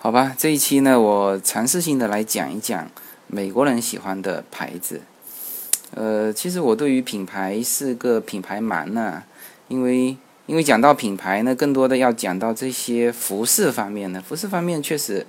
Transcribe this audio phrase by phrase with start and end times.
[0.00, 2.88] 好吧，这一期呢，我尝试性的来讲一讲
[3.26, 5.00] 美国人喜欢的牌子。
[5.92, 9.24] 呃，其实我对于品牌是个品牌盲呢，
[9.66, 10.16] 因为
[10.46, 14.22] 因为讲到品牌呢，更多的要讲到这些服饰方面呢。
[14.24, 15.26] 服饰方面确实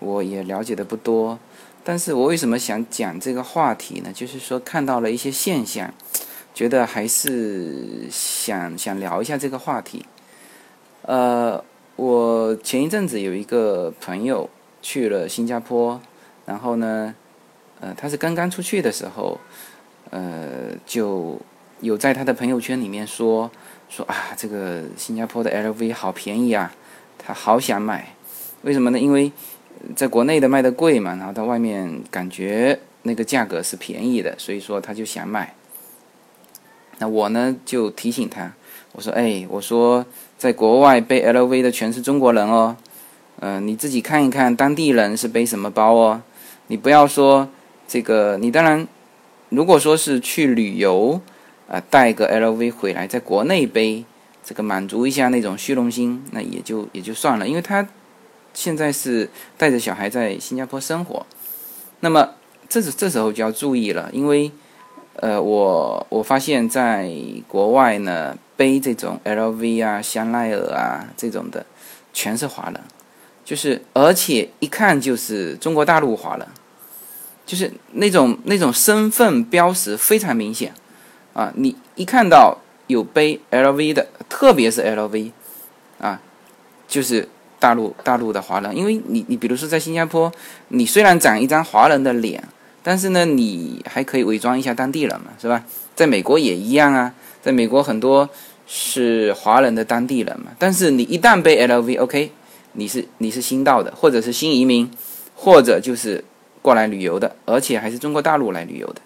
[0.00, 1.38] 我也了解的不多，
[1.82, 4.12] 但是我为什么想讲这个话题呢？
[4.12, 5.90] 就是说看到了一些现象，
[6.52, 10.04] 觉得还是想想聊一下这个话题。
[11.00, 11.64] 呃。
[12.00, 14.48] 我前一阵子有一个朋友
[14.80, 16.00] 去了新加坡，
[16.46, 17.14] 然后呢，
[17.78, 19.38] 呃，他是刚刚出去的时候，
[20.08, 21.38] 呃，就
[21.80, 23.50] 有在他的朋友圈里面说
[23.90, 26.72] 说啊，这个新加坡的 LV 好便宜啊，
[27.18, 28.14] 他好想买，
[28.62, 28.98] 为什么呢？
[28.98, 29.30] 因为
[29.94, 35.54] 在国内的卖的贵嘛，然后到外面感觉那个价格是便宜的，所以说他就想买。
[36.96, 38.54] 那我呢就提醒他，
[38.92, 40.06] 我说，哎，我说。
[40.40, 42.74] 在国外背 LV 的全是中国人哦，
[43.40, 46.22] 嗯，你自己看一看当地人是背什么包哦。
[46.68, 47.46] 你不要说
[47.86, 48.88] 这个，你当然，
[49.50, 51.20] 如果说是去旅游，
[51.68, 54.06] 啊，带个 LV 回来，在国内背，
[54.42, 57.46] 这个满足一下那种虚荣心，那也就也就算了。
[57.46, 57.86] 因为他
[58.54, 61.26] 现在是带着小孩在新加坡生活，
[62.00, 62.30] 那么
[62.66, 64.50] 这是这时候就要注意了，因为。
[65.16, 67.12] 呃，我我发现在
[67.46, 71.64] 国外呢，背这种 LV 啊、香奈儿啊这种的，
[72.12, 72.78] 全是华人，
[73.42, 76.46] 就是而且一看就是中国大陆华人，
[77.46, 80.74] 就是那种那种身份标识非常明显
[81.32, 81.50] 啊！
[81.56, 85.30] 你一看到有背 LV 的，特别是 LV
[85.98, 86.20] 啊，
[86.86, 87.26] 就是
[87.58, 90.30] 大陆大陆的华人，因为你你比如说在新加坡，
[90.68, 92.44] 你虽然长一张华人的脸。
[92.82, 95.62] 但是呢，你还可以伪装一下当地人嘛，是吧？
[95.94, 98.26] 在美国也一样啊，在美国很多
[98.72, 100.52] 是华人的当地人嘛。
[100.56, 102.30] 但是你一旦被 LV，OK，
[102.74, 104.88] 你是你是新到的，或者是新移民，
[105.34, 106.24] 或者就是
[106.62, 109.00] 过来旅游的，而且还是中国大陆来旅游的，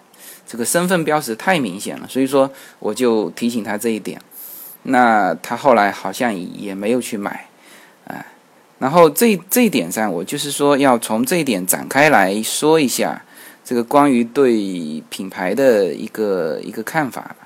[0.45, 2.07] 这个身份标识太明显了。
[2.07, 4.21] 所以说，我就提醒他这一点。
[4.83, 7.47] 那他后来好像也没有去买，
[8.05, 8.23] 啊。
[8.77, 13.23] 然后这这一点上，我就是说要从这一点展开来说一下。
[13.67, 17.44] 这个关于对品牌的一个一个看法吧。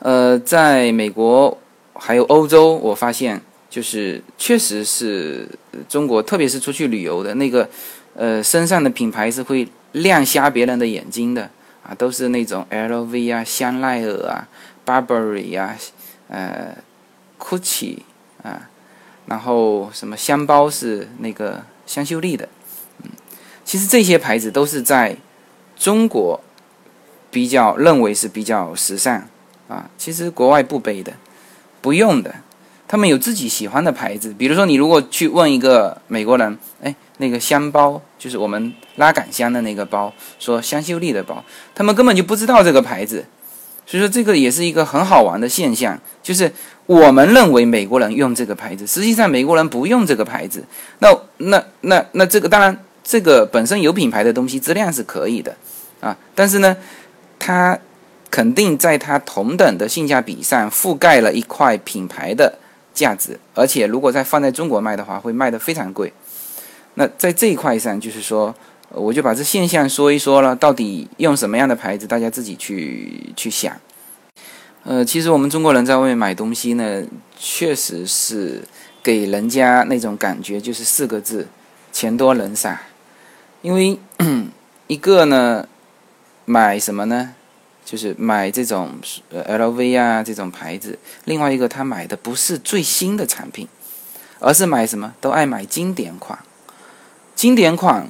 [0.00, 1.56] 呃，在美国
[1.94, 3.40] 还有欧洲，我发现
[3.70, 5.48] 就是确实是
[5.88, 7.68] 中国，特别是出去旅游的那个，
[8.14, 11.50] 呃，身上的品牌是会亮瞎别人的眼睛的
[11.82, 14.48] 啊，都是那种 LV 啊、香奈儿啊、
[14.84, 15.76] Burberry 啊、
[16.28, 16.76] 呃、
[17.38, 17.98] Gucci
[18.42, 18.68] 啊，
[19.26, 22.48] 然后什么香包是那个香秀丽的。
[23.02, 23.10] 嗯
[23.62, 25.16] 其实这些牌子都是在
[25.76, 26.40] 中国
[27.30, 29.28] 比较认为是比较时尚
[29.70, 31.12] 啊，其实国外不背的，
[31.80, 32.34] 不用的，
[32.88, 34.34] 他们有自己喜欢的牌子。
[34.36, 43.24] 比如说，你如果去问一个美国人，哎，那个香包就是我们拉杆箱的那个包，说香秀丽的包，他们根本就不知道这个牌子。
[43.86, 46.52] 所以说，这个也是一个很好玩的现象，就是
[46.86, 50.64] 我们认为美国人用这个牌子，实际上美国人不用这个牌子。
[50.98, 52.76] 那那那那这个当然。
[53.02, 55.56] 这个本身有品牌的东西质量是可以的，
[56.00, 56.76] 啊，但是呢，
[57.40, 57.76] 它
[58.30, 62.58] 肯定在它同等的性价比上覆盖了一块品牌的
[62.94, 66.12] 价值，而且如果再放在中国卖的话，会卖得非常贵。
[66.94, 68.54] 那在这一块上，就是说，
[68.90, 73.76] 我就把这现象说一说了，到底用什么样的牌子，大家自己去去想。
[74.84, 77.02] 呃，其实我们中国人在外面买东西呢，
[77.38, 78.62] 确实是
[79.02, 81.48] 给人家那种感觉，就是四个字：
[81.92, 82.82] 钱多人傻。
[83.62, 83.98] 因为
[84.88, 85.68] 一个呢，
[86.44, 87.34] 买什么呢？
[87.90, 88.92] 就是买这种
[89.30, 90.96] 呃 LV 啊这种牌子。
[91.24, 93.66] 另外一个，他买的不是最新的产品，
[94.38, 96.38] 而是买什么都爱买经典款。
[97.34, 98.08] 经典款，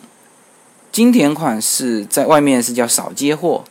[0.93, 3.65] 经典款是在外面是叫少接货，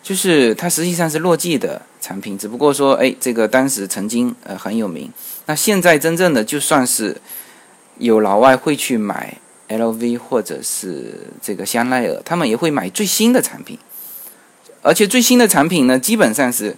[0.00, 5.10] 就是它实际上是落季的产品，只不过说哎，这个当时曾经呃很有名。
[5.46, 7.20] 那现在真正的就算是
[7.98, 9.38] 有老外会去买。
[9.66, 13.78] LV 或者是这个香奈儿，他们也会买最新的产品，
[14.84, 16.76] 而且最新的产品呢，基本上是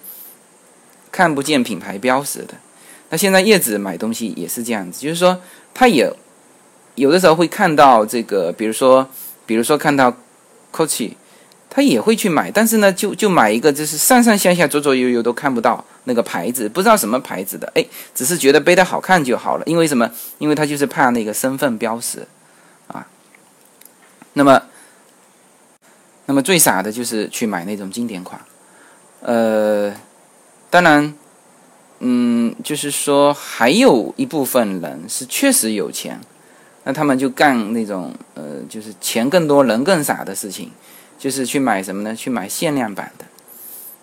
[1.11, 2.55] 看不见品牌标识的。
[3.11, 5.41] 那现在叶子买东西也是这样子，就是说，
[5.75, 6.11] 他也
[6.95, 9.09] 有的时候会看到这个，比如说，
[9.45, 10.17] 比如说看到
[10.73, 11.11] Coach，
[11.69, 19.65] 他也会去买，但是呢，就就买一个，就是上上下下、左左右右都看不到那个牌子，不知道什么牌子的，哎，只是觉得背的好看就好了。
[19.67, 20.09] 因为什么？
[20.39, 22.27] 因为他就是怕那个身份标识
[22.87, 23.07] 啊。
[24.35, 24.63] 那么，
[26.27, 28.41] 那么最傻的就是去买那种经典款，
[29.21, 29.95] 呃，
[30.69, 31.15] 当然，
[32.01, 36.21] 嗯，就是说还有一部分人是确实有钱，
[36.85, 40.71] 那他们就干那种呃，就是钱更多人更傻的事情，
[41.19, 42.15] 就是去买什么呢？
[42.15, 43.25] 去买限量版的。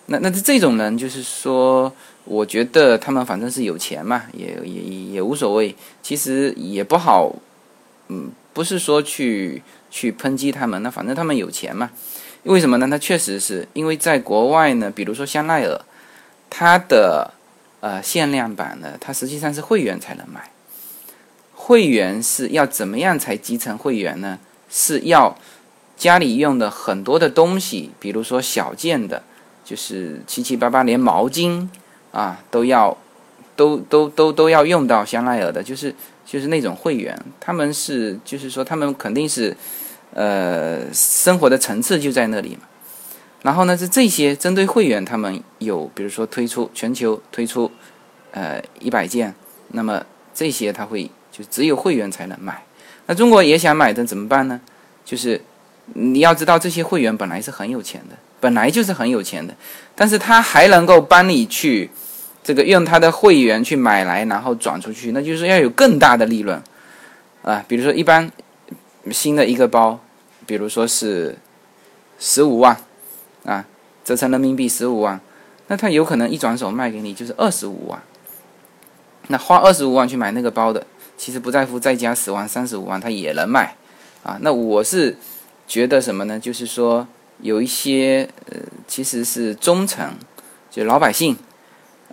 [0.06, 1.92] 那那这种人就是说，
[2.24, 4.82] 我觉得他们反正是有钱嘛，也也
[5.12, 5.74] 也无所谓。
[6.02, 7.34] 其实也不好，
[8.08, 9.62] 嗯，不是说去
[9.94, 11.88] 去抨击他们，那反正他们有钱嘛。
[12.42, 12.88] 为什么呢？
[12.90, 15.80] 他确实是因为在国外呢，比如说香奈儿，
[16.50, 17.32] 它的
[17.78, 20.50] 呃限量版呢，它实际上是会员才能买。
[21.54, 24.40] 会员是要怎么样才集成会员呢？
[24.68, 25.38] 是要
[25.96, 29.22] 家里用的很多的东西，比如说小件的。
[29.64, 31.66] 就是七七八八，连毛巾
[32.12, 32.94] 啊都要，
[33.56, 35.94] 都都都都要用到香奈儿的，就是
[36.26, 39.56] 就是那种会员，他们是就是说他们肯定是，
[40.14, 42.62] 呃，生活的层次就在那里嘛。
[43.42, 47.70] 然后呢，是这些针对会员，他们有比如说推出全球推出，
[48.30, 49.34] 呃一百件，
[49.72, 50.02] 那么
[50.32, 52.62] 这些他会就只有会员才能买。
[53.06, 54.58] 那中国也想买的怎么办呢？
[55.04, 55.42] 就是
[55.92, 58.16] 你要知道，这些会员本来是很有钱的。
[58.40, 59.54] 本来就是很有钱的，
[59.94, 61.88] 但是他还能够帮你去
[62.42, 66.62] 这个用他的会员去买来，然后转出去，那就是要有更大的利润
[67.42, 67.64] 啊。
[67.66, 68.30] 比如说，一般
[69.10, 69.98] 新的一个包，
[70.46, 71.36] 比如说是
[72.18, 72.76] 十五万
[73.44, 73.64] 啊，
[74.04, 75.20] 折成人民币十五万，
[75.68, 78.02] 那他有可能一转手卖给你就是二十五万。
[79.28, 80.86] 那花二十五万去买那个包的，
[81.16, 83.76] 其实不在乎再加十万、三十五万，他也能卖
[84.22, 84.38] 啊。
[84.40, 85.16] 那我是
[85.66, 86.38] 觉得什么呢？
[86.38, 87.06] 就是说。
[87.40, 90.08] 有一些呃，其实是中层，
[90.70, 91.36] 就老百姓，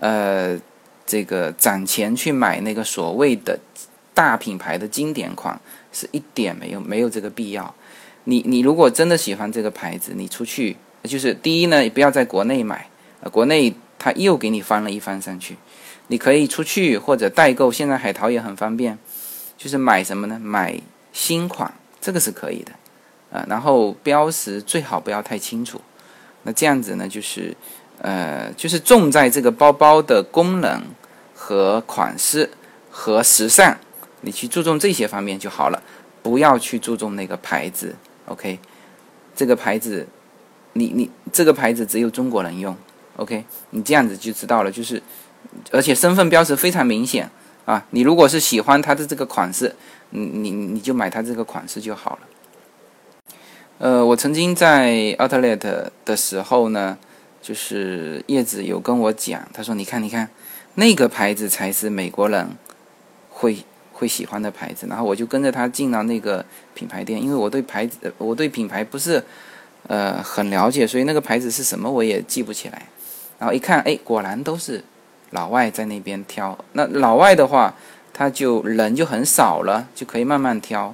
[0.00, 0.58] 呃，
[1.06, 3.56] 这个攒钱去买那个所谓的
[4.12, 5.58] 大品牌的经典款，
[5.92, 7.72] 是一点没有没有这个必要。
[8.24, 12.88] 你你如果真的喜欢这个牌子，你出去就是第一呢，不要在国内买，
[13.20, 15.56] 呃，国内他又给你翻了一番上去。
[16.08, 18.98] 你可以出去或者代购，现在海淘也很方便，
[19.56, 20.38] 就是买什么呢？
[20.38, 20.78] 买
[21.12, 22.72] 新款，这个是可以的。
[23.32, 25.80] 啊，然后标识最好不要太清楚，
[26.42, 27.56] 那这样子呢，就是，
[27.98, 30.82] 呃，就是重在这个包包的功能
[31.34, 32.50] 和款式
[32.90, 33.78] 和时尚，
[34.20, 35.82] 你去注重这些方面就好了，
[36.22, 37.96] 不要去注重那个牌子
[38.26, 38.58] ，OK？
[39.34, 40.06] 这个牌子，
[40.74, 42.76] 你你这个牌子只有中国人用
[43.16, 43.44] ，OK？
[43.70, 45.02] 你这样子就知道了，就是，
[45.70, 47.30] 而且身份标识非常明显
[47.64, 49.74] 啊，你如果是喜欢它的这个款式，
[50.10, 52.28] 你你你就买它这个款式就好了。
[53.78, 56.96] 呃，我曾经在 Outlet 的时候呢，
[57.40, 60.30] 就是叶子有跟我讲，他说：“你看，你看，
[60.76, 62.56] 那个牌子才是美国人
[63.28, 63.64] 会
[64.02, 66.44] 会喜欢的牌子。”然后我就跟着他进了那个
[66.74, 69.22] 品牌店，因为我对牌子，我对品牌不是
[69.86, 72.82] 呃很了解，所以那个牌子是什么我也记不起来。
[73.38, 74.82] 然后一看，哎，果然都是
[75.30, 76.58] 老外在那边挑。
[76.72, 77.74] 那老外的话，
[78.12, 80.92] 他就人就很少了，就可以慢慢挑。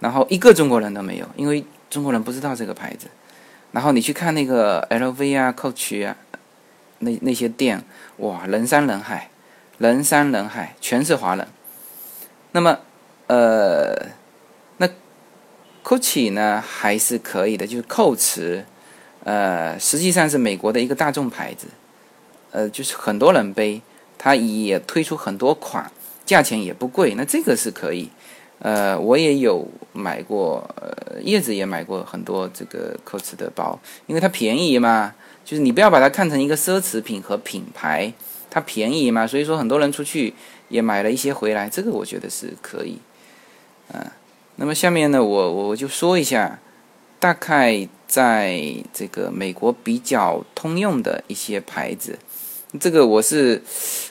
[0.00, 1.64] 然后一个中国人都没有，因为。
[1.92, 3.06] 中国人不知道这个牌子，
[3.72, 6.16] 然后你去看那个 LV 啊、Coach 啊，
[7.00, 7.84] 那那些店，
[8.16, 9.28] 哇，人山人海，
[9.76, 11.46] 人山人海，全是华人。
[12.52, 12.78] 那么，
[13.26, 13.94] 呃，
[14.76, 14.92] 那 c
[15.82, 18.64] o c h 呢还是可以的，就是蔻驰，
[19.24, 21.66] 呃，实际上是美国的一个大众牌子，
[22.50, 23.80] 呃，就是很多人背，
[24.18, 25.90] 它也推出很多款，
[26.24, 28.10] 价钱也不贵，那这个是可以。
[28.58, 33.76] 呃，我也有买过，呃，叶子也买过很多这个蔻驰的包，
[34.06, 35.14] 因为它便宜嘛。
[35.44, 38.12] 就是你不要把它看成一个奢侈品和品牌，
[38.48, 40.32] 它便宜嘛，所以说很多人出去
[40.72, 42.98] 也买了一些回来，这个我觉得是可以。
[43.92, 44.00] 嗯，
[44.56, 46.58] 那么下面呢，我我就说一下，
[47.20, 48.58] 大概在
[48.92, 52.18] 这个美国比较通用的一些牌子。
[52.80, 53.60] 这个我是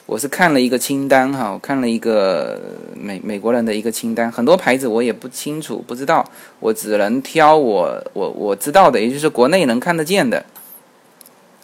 [0.06, 2.60] 我是看了一个清单哈，我看了一个
[2.94, 6.24] 美美国人的一个清单，很多牌子我也不清楚不知道，
[6.60, 10.46] 我只能挑我我我知道的，也就是国内能看得见的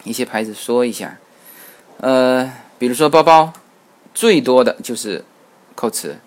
[0.03, 1.17] 一些牌子说一下。
[2.01, 3.53] 呃，比如说包包，
[4.13, 5.23] 最多的就是
[5.75, 6.17] 蔻驰，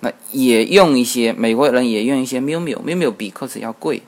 [0.00, 4.02] 那也用一些美国人也用一些 miu miu，miu miu 比蔻驰要贵。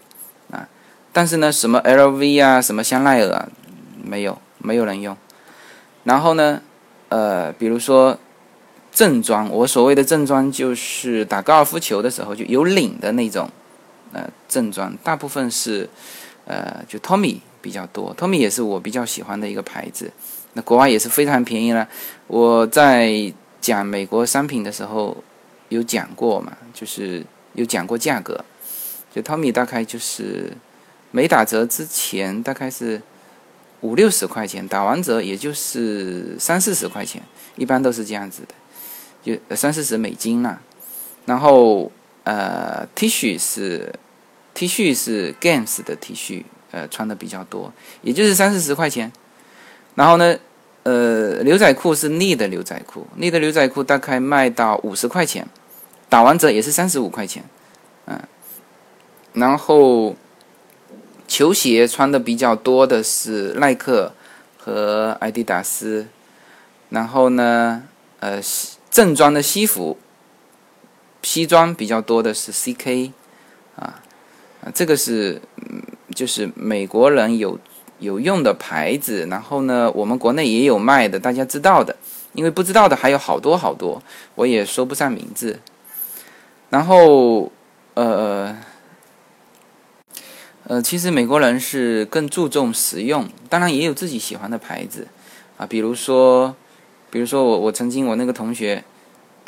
[0.51, 0.69] 啊，
[1.13, 3.49] 但是呢，什么 LV 啊，什么香奈儿啊，
[4.05, 5.17] 没有没有人用。
[6.05, 6.63] 然后呢，
[7.09, 8.17] 呃，比如说
[8.93, 13.51] 正装，我所谓的正装就是打高尔夫球的时候就有领的那种，
[14.13, 15.89] 呃，正装，大部分是，
[16.45, 20.13] 呃，就 Tommy 比较多，Tommy 也是我比较喜欢的一个牌子，
[20.57, 21.87] 那国外也是非常便宜了。
[22.27, 25.17] 我在讲美国商品的时候
[25.69, 28.45] 有讲过嘛，就是有讲过价格，
[29.15, 30.53] 就 Tommy 大概就是
[31.13, 33.01] 没打折之前大概是。
[33.83, 37.23] 五六十块钱打完折也就是三四十块钱，
[37.57, 38.55] 一般都是这样子的，
[39.23, 40.59] 就三四十美金啦。
[41.27, 41.93] 然后
[42.25, 43.95] 呃，T 恤是
[44.55, 47.71] T 恤是 Games 的 T 恤，呃，穿的比较多，
[48.01, 49.13] 也就是三四十块钱。
[49.97, 50.39] 然后呢，
[50.85, 55.49] 呃，牛仔裤是 Need 的牛仔裤，Need 的牛仔裤大概卖到五十块钱，
[56.09, 57.43] 打完折也是三十五块钱，
[58.07, 58.21] 嗯。
[59.33, 60.15] 然后
[61.27, 64.13] 球鞋穿的比较多的是耐克
[64.57, 66.07] 和阿迪达斯，
[66.91, 67.83] 然后呢，
[68.21, 68.41] 呃，
[68.91, 69.99] 正装的西服。
[71.23, 73.11] 西装比较多的是 CK，
[73.75, 73.99] 啊，
[74.63, 75.43] 啊，这个是，
[76.15, 77.59] 就是美国人有
[77.99, 81.95] 有用的牌子，然后呢，我们国内也有卖的，大家知道的，
[82.33, 84.03] 因为不知道的还有好多好多，
[84.35, 85.61] 我也说不上名字。
[86.71, 87.51] 然后，
[87.95, 88.57] 呃，
[90.65, 95.09] 呃，其实美国人是更注重实用，当然也有自己喜欢的牌子，
[95.57, 96.55] 啊，比如说，
[97.11, 98.85] 比如说我我曾经我那个同学。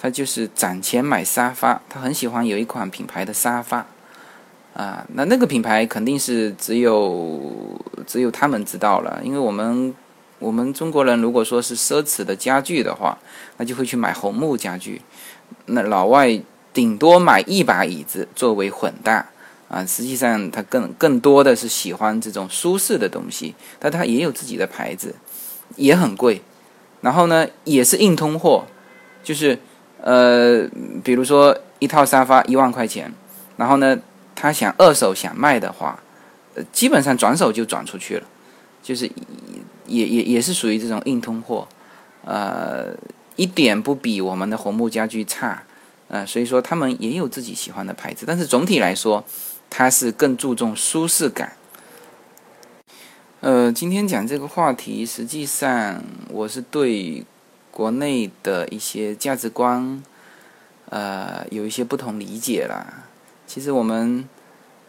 [0.00, 3.84] 他就是攒钱买沙发，他很喜欢有一款品牌的沙发，
[4.78, 7.42] 啊，那那个品牌肯定是只有
[8.06, 9.92] 只有他们知道了，因为我们
[10.38, 13.18] 我们中国人如果说是奢侈的家具的话，
[13.56, 15.02] 那就会去买红木家具，
[15.66, 16.40] 那老外
[16.72, 19.26] 顶多买一把椅子作为混搭，
[19.68, 25.12] 啊，实际上他更更多的是喜欢这种舒适的东西，但他也有自己的牌子，
[25.74, 26.40] 也很贵，
[27.00, 28.64] 然后呢也是硬通货，
[29.24, 29.58] 就是。
[30.00, 30.64] 呃，
[31.02, 33.12] 比如说一套沙发一万块钱，
[33.56, 33.98] 然后呢，
[34.40, 36.00] 他想二手想卖的话，
[36.54, 38.26] 呃，基本上转手就转出去了，
[38.80, 39.10] 就是
[39.86, 41.66] 也也也是属于这种硬通货，
[42.24, 42.94] 呃，
[43.34, 45.64] 一点不比我们的红木家具差，
[46.06, 49.24] 呃，所以说他们也有自己喜欢的牌子，但是总体来说，
[49.68, 51.54] 它是更注重舒适感。
[53.40, 57.24] 呃，今天讲这个话题，实际上我是对。
[57.70, 60.02] 国内的一些价值观，
[60.86, 63.04] 呃，有一些不同理解啦。
[63.48, 64.28] 其实我们，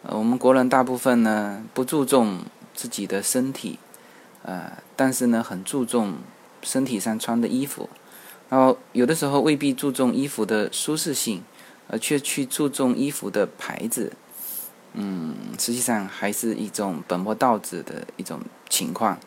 [0.03, 2.39] 呃，我们国人大部分呢不注重
[2.75, 3.79] 自己的身体，
[4.43, 6.15] 呃，但是呢很注重
[6.61, 7.89] 身体上穿的衣服。
[8.49, 11.41] 然后有的时候未必注重衣服的舒适性，
[11.87, 14.11] 而却去注重衣服的牌子。
[14.91, 19.17] 嗯，实际上还是一种本末倒置的一种情况。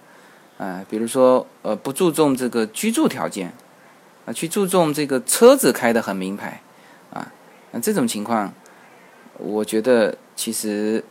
[0.58, 3.54] 啊，比如说，呃，不注重这个居住条件，
[4.26, 6.60] 啊，去注重这个车子开的很名牌，
[7.10, 7.32] 啊，
[7.70, 8.52] 那这种情况，
[9.42, 11.04] 我觉得其实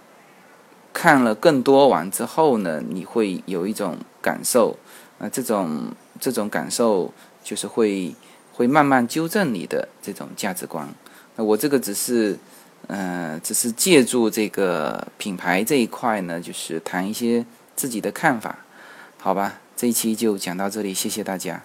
[0.93, 4.77] 看了更多完之后呢，你会有一种感受，
[5.19, 8.15] 啊，这种这种感受就是会
[8.53, 10.87] 会慢慢纠正你的这种价值观。
[11.35, 12.37] 那我这个只是，
[12.87, 17.45] 呃，只是借助这个品牌这一块呢，就是谈一些
[17.75, 18.59] 自己的看法。
[19.17, 21.63] 好吧，这一期就讲到这里，谢谢大家。